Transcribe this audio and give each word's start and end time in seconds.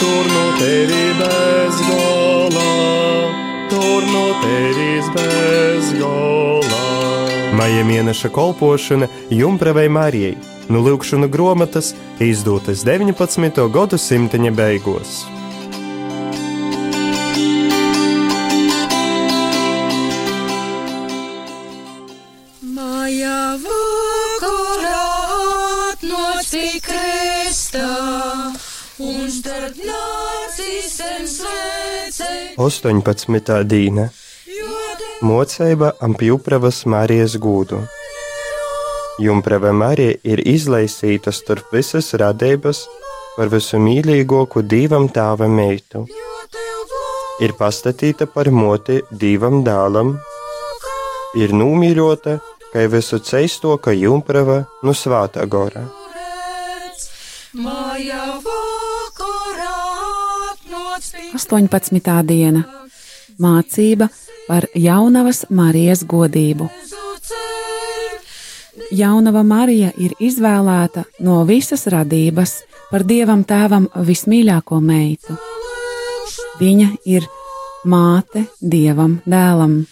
tur 0.00 0.24
no 0.34 0.44
tevi 0.58 1.06
bez 1.20 1.80
gola, 1.88 2.68
tur 3.70 4.02
no 4.12 4.26
tevis 4.42 5.10
bez 5.14 5.92
gola. 6.00 6.84
Maija 7.58 7.84
mēneša 7.84 8.28
kolpošana 8.28 9.08
Jumpravai 9.30 9.88
Marijai 9.88 10.36
no 10.68 10.82
Lūkšana 10.84 11.28
grāmatas 11.32 11.94
izdotas 12.20 12.84
19. 12.84 13.64
gadsimta 13.72 14.38
beigās. 14.52 15.24
Maja 22.62 23.56
vakarā 23.64 25.06
atnāci 25.88 26.78
kristā, 26.84 27.88
un 28.98 29.28
starp 29.30 29.76
nācīsiem 29.78 31.26
svecei, 31.30 32.54
18. 32.58 33.60
dīna 33.70 34.08
Mocība 35.22 35.92
ap 36.02 36.22
Jupravas 36.22 36.84
Marijas 36.86 37.36
gūdu. 37.42 37.78
Jumprava 39.22 39.72
Marija 39.74 40.16
ir 40.22 40.42
izlaisīta 40.46 41.32
starp 41.34 41.72
visas 41.74 42.10
radības 42.14 42.84
par 43.36 43.50
visu 43.54 43.78
mīļāko 43.82 44.62
divam 44.62 45.08
tēva 45.14 45.46
meitu. 45.50 46.06
Ir 47.42 47.54
pastatīta 47.58 48.26
par 48.26 48.50
moti 48.50 48.98
divam 49.10 49.62
dēlam, 49.66 50.16
ir 51.38 51.54
numīļota, 51.54 52.38
kā 52.72 52.86
visu 52.90 53.22
ceisto, 53.22 53.76
ka 53.78 53.94
Jumprava 53.94 54.64
no 54.82 54.94
svāta 54.94 55.46
gora. 55.46 55.86
Atnāci 57.58 58.47
18. 61.34 62.22
diena- 62.26 62.62
mācība 63.44 64.08
par 64.48 64.66
jaunavas 64.74 65.44
Marijas 65.50 66.04
godību. 66.04 66.68
Jaunava 68.92 69.42
Marija 69.42 69.90
ir 69.98 70.14
izvēlēta 70.20 71.04
no 71.20 71.44
visas 71.44 71.86
radības 71.86 72.62
par 72.90 73.04
dievam 73.04 73.44
tēvam 73.44 73.88
vismīļāko 73.94 74.80
meitu. 74.80 75.36
Viņa 76.60 76.88
ir 77.04 77.28
māte 77.84 78.46
dievam 78.60 79.20
dēlam. 79.26 79.84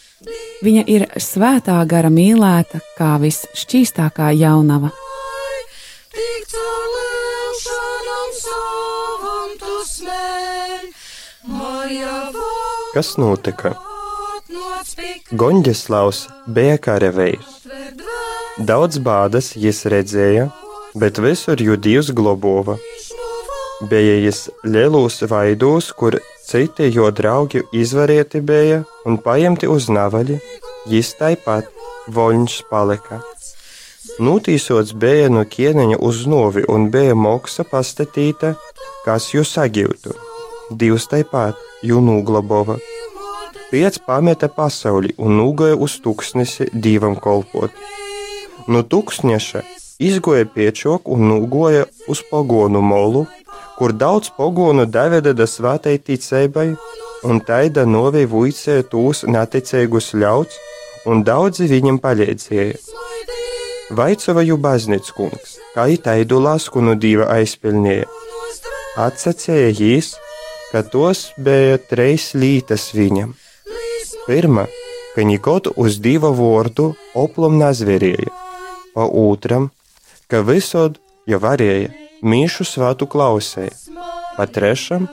Viņa 0.63 0.85
ir 0.89 1.07
svētā 1.21 1.87
gara 1.87 2.09
mīlēta 2.09 2.81
kā 2.97 3.19
visšķīstākā 3.21 4.33
jaunava. 4.39 4.91
Kas 12.95 13.17
notika? 13.21 13.77
atnāci 14.47 15.37
Goņģeslavs 15.37 16.21
bija 16.47 16.79
karavējs. 16.79 17.67
Daudz 18.67 18.99
bādas 19.03 19.53
jis 19.57 19.85
redzēja, 19.93 20.49
bet 20.95 21.19
visur 21.19 21.61
judījus 21.61 22.13
globova. 22.17 22.79
Bija 23.91 24.17
jis 24.23 24.47
lielūs 24.65 25.21
vaidūs, 25.29 25.93
kur 25.93 26.19
citi 26.47 26.89
jo 26.95 27.11
draugi 27.11 27.63
izvarieti 27.73 28.41
bija 28.41 28.85
un 29.05 29.19
paimti 29.19 29.69
uz 29.69 29.91
navaļi, 29.93 30.39
jis 30.89 31.15
tāpat 31.19 31.69
voļņš 32.09 32.61
palika. 32.71 33.21
Nūtīsots 34.23 34.95
bija 34.97 35.29
no 35.29 35.43
ķieneņa 35.45 35.99
uz 36.01 36.25
novi 36.31 36.65
un 36.73 36.89
bija 36.91 37.19
moksa 37.19 37.67
pastatīta, 37.69 38.55
kas 39.05 39.35
jūs 39.35 39.53
sagūtu. 39.59 40.26
Divs 40.71 41.07
tāpat 41.07 41.59
jū 41.87 42.01
nūglabova. 42.03 42.75
Piec 43.71 44.01
pameta 44.07 44.49
pasauli 44.51 45.13
un 45.19 45.37
nūgoja 45.39 45.77
uz 45.79 45.95
tūkstnesi 46.03 46.73
divam 46.75 47.15
kolpot. 47.23 47.71
No 48.67 48.83
tūkstneša 48.83 49.63
izgoja 50.03 50.49
piečok 50.51 51.07
un 51.07 51.29
nūgoja 51.31 51.87
uz 52.11 52.25
pogonu 52.31 52.83
molu, 52.83 53.27
kur 53.79 53.95
daudz 53.95 54.33
pogonu 54.35 54.89
daveda 54.91 55.33
da 55.39 55.47
svētai 55.47 56.01
ticībai, 56.03 56.69
un 57.31 57.41
taida 57.47 57.87
novi 57.87 58.27
vuicēja 58.27 58.89
tūs 58.91 59.23
neticīgus 59.31 60.15
ļauts, 60.19 60.59
un 61.07 61.23
daudzi 61.23 61.71
viņam 61.71 62.03
palīdzēja. 62.03 62.75
Vaicovaju 63.95 64.59
baznīcas 64.59 65.15
kungs, 65.15 65.59
kā 65.79 65.87
itaidu 65.95 66.43
lasku 66.43 66.83
no 66.83 66.99
dieva 66.99 67.31
aizpilnīja. 67.39 68.11
Atsacēja 68.99 69.71
jīs, 69.71 70.17
ka 70.73 70.83
tos 70.83 71.31
bija 71.39 71.79
treis 71.79 72.33
lītas 72.35 72.91
viņam. 72.97 73.35
Pirmā, 74.27 74.67
ka 75.15 75.25
nikot 75.25 75.71
uz 75.77 76.01
divu 76.03 76.33
vārdu 76.37 76.91
oplum 77.15 77.59
nazverēja, 77.61 78.33
pa 78.95 79.07
otram, 79.07 79.71
ka 80.31 80.43
visod 80.43 80.99
jau 81.31 81.41
varēja 81.43 81.93
mīšu 82.27 82.67
svatu 82.67 83.07
klausēja, 83.07 83.75
pa 84.37 84.47
trešam, 84.51 85.07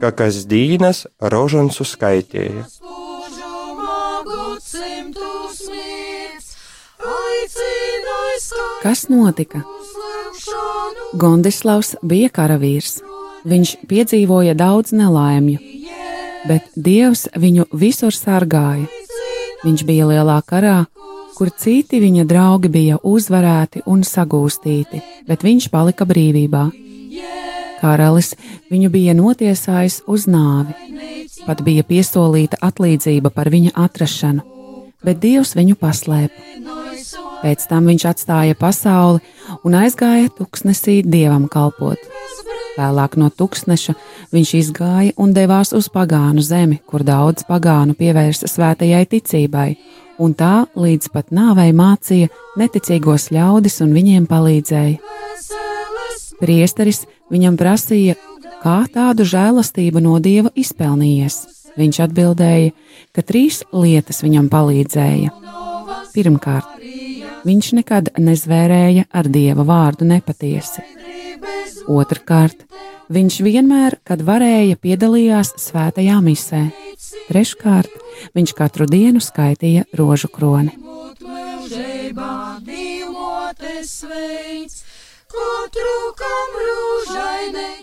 ka 0.00 0.12
kas 0.16 0.44
dīnas 0.48 1.04
rožansu 1.20 1.84
skaitēja. 1.84 2.64
Kas 8.82 9.08
notika? 9.10 9.62
Gondislavs 11.16 11.96
bija 12.02 12.30
karavīrs. 12.30 13.00
Viņš 13.46 13.72
piedzīvoja 13.86 14.56
daudz 14.58 14.90
nelaimju, 14.96 15.60
bet 16.48 16.66
Dievs 16.74 17.26
viņu 17.38 17.68
visur 17.78 18.14
sargāja. 18.14 18.86
Viņš 19.62 19.84
bija 19.86 20.08
lielā 20.10 20.40
karā, 20.46 20.84
kur 21.36 21.52
citi 21.54 22.00
viņa 22.02 22.24
draugi 22.26 22.70
bija 22.72 22.98
uzvarēti 23.04 23.84
un 23.86 24.02
sagūstīti, 24.06 25.02
bet 25.28 25.46
viņš 25.46 25.68
palika 25.70 26.06
brīvībā. 26.08 26.64
Karalis 27.80 28.32
viņu 28.72 28.90
bija 28.90 29.14
notiesājis 29.14 30.00
uz 30.10 30.26
nāvi, 30.26 30.74
pat 31.46 31.62
bija 31.62 31.84
piesolīta 31.86 32.58
atlīdzība 32.64 33.30
par 33.30 33.52
viņa 33.52 33.76
atrašanu, 33.86 34.42
bet 35.04 35.20
Dievs 35.22 35.54
viņu 35.58 35.76
paslēpa. 35.78 36.46
Pēc 37.44 37.66
tam 37.70 37.86
viņš 37.92 38.06
atstāja 38.10 38.56
pasauli 38.58 39.20
un 39.62 39.76
aizgāja 39.76 40.32
tuksnesī 40.38 41.02
dievam 41.04 41.46
kalpot. 41.52 42.00
Vēlāk 42.76 43.16
no 43.16 43.30
tūkstneša 43.32 43.94
viņš 44.36 44.50
izgāja 44.58 45.14
un 45.16 45.32
devās 45.36 45.72
uz 45.76 45.88
pagānu 45.92 46.44
zemi, 46.44 46.80
kur 46.84 47.04
daudz 47.06 47.46
pagānu 47.48 47.96
pievērsa 47.96 48.50
svētajai 48.52 49.06
ticībai, 49.12 49.70
un 50.20 50.34
tā 50.36 50.66
līdz 50.76 51.10
pat 51.14 51.32
nāvei 51.32 51.72
mācīja 51.76 52.28
neticīgos 52.60 53.30
ļaudis 53.32 53.80
un 53.84 53.96
viņiem 53.96 54.28
palīdzēja. 54.28 54.98
Priesteris 56.36 57.06
viņam 57.32 57.56
prasīja, 57.56 58.16
kā 58.60 58.82
tādu 58.92 59.24
žēlastību 59.24 60.02
no 60.04 60.18
dieva 60.20 60.52
izpelnījies. 60.52 61.38
Viņš 61.76 62.02
atbildēja, 62.06 62.72
ka 63.16 63.24
trīs 63.24 63.62
lietas 63.72 64.22
viņam 64.24 64.48
palīdzēja. 64.52 65.32
Pirmkārt, 66.16 66.76
viņš 67.48 67.72
nekad 67.80 68.12
nezvērēja 68.20 69.08
ar 69.12 69.28
dieva 69.32 69.64
vārdu 69.68 70.08
nepatiesi. 70.08 70.84
Otrkārt, 71.86 72.64
viņš 73.12 73.38
vienmēr, 73.46 73.98
kad 74.02 74.22
varēja, 74.26 74.74
piedalījās 74.82 75.52
svētajā 75.62 76.18
misē. 76.22 76.66
Treškārt, 77.28 77.92
viņš 78.34 78.54
katru 78.58 78.86
dienu 78.90 79.22
skaitīja 79.22 79.86
rožu 79.94 80.30
kroni. 80.32 80.74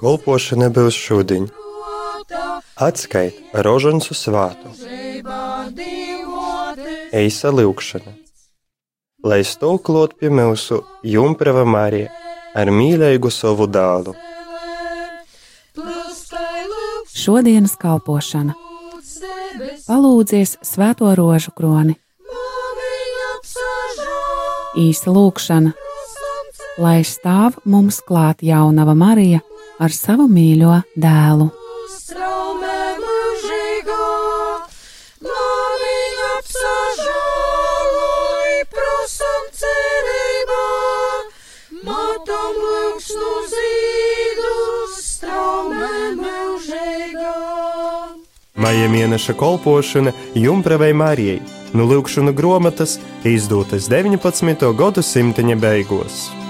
Kolpošana 0.04 0.68
būs 0.76 0.98
šodien. 1.00 1.48
Atskait 2.76 3.40
rožansu 3.54 4.18
svātu. 4.18 4.74
Eisa 7.14 7.54
lūkšana. 7.56 8.18
Lai 9.24 9.40
stūklot 9.48 10.18
pie 10.20 10.28
mūsu 10.34 10.82
jumprava 11.08 11.64
Marija 11.64 12.23
ar 12.56 12.72
mīlēgu 12.72 13.32
savu 13.32 13.68
dālu. 13.68 14.16
Šodienas 17.14 17.76
kalpošana 17.80 18.56
palūdzies 19.88 20.58
svēto 20.66 21.12
rožu 21.18 21.54
kroni. 21.56 21.96
Īsa 24.80 25.14
lūkšana, 25.14 25.74
lai 26.82 27.02
stāv 27.06 27.60
mums 27.70 28.02
klāt 28.08 28.42
jaunava 28.42 28.96
Marija 28.98 29.44
ar 29.80 29.94
savu 29.94 30.26
mīļo 30.30 30.80
dēlu. 30.98 31.52
Maija 48.64 48.88
mēneša 48.88 49.34
kolpošana 49.36 50.14
Jumpravai 50.40 50.94
Marijai 50.96 51.42
no 51.76 51.84
lūkšanu 51.90 52.32
grāmatas 52.38 52.94
izdotas 53.28 53.90
19. 53.92 54.64
gadsimta 54.80 55.44
beigās. 55.66 56.43